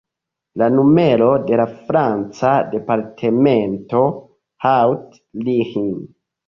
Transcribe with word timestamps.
La 0.61 0.69
numero 0.75 1.27
de 1.51 1.59
la 1.61 1.67
franca 1.91 2.55
departemento 2.73 4.05
Haut-Rhin. 4.73 5.91